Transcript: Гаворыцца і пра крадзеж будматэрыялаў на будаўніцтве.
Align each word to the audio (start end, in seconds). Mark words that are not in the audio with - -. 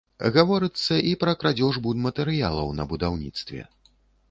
Гаворыцца 0.35 0.95
і 1.09 1.13
пра 1.23 1.35
крадзеж 1.43 1.77
будматэрыялаў 1.85 2.73
на 2.81 2.89
будаўніцтве. 2.95 3.61